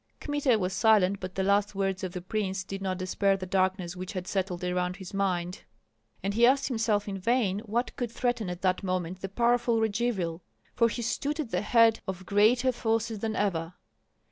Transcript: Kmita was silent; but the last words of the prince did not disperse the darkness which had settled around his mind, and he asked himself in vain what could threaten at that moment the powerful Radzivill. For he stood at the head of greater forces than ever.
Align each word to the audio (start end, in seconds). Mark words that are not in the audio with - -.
Kmita 0.19 0.57
was 0.57 0.73
silent; 0.73 1.19
but 1.19 1.35
the 1.35 1.43
last 1.43 1.75
words 1.75 2.03
of 2.03 2.11
the 2.13 2.23
prince 2.23 2.63
did 2.63 2.81
not 2.81 2.97
disperse 2.97 3.39
the 3.39 3.45
darkness 3.45 3.95
which 3.95 4.13
had 4.13 4.25
settled 4.25 4.63
around 4.63 4.95
his 4.95 5.13
mind, 5.13 5.61
and 6.23 6.33
he 6.33 6.43
asked 6.43 6.69
himself 6.69 7.07
in 7.07 7.19
vain 7.19 7.59
what 7.65 7.95
could 7.95 8.09
threaten 8.09 8.49
at 8.49 8.63
that 8.63 8.81
moment 8.81 9.21
the 9.21 9.29
powerful 9.29 9.79
Radzivill. 9.79 10.41
For 10.73 10.89
he 10.89 11.03
stood 11.03 11.39
at 11.39 11.51
the 11.51 11.61
head 11.61 11.99
of 12.07 12.25
greater 12.25 12.71
forces 12.71 13.19
than 13.19 13.35
ever. 13.35 13.75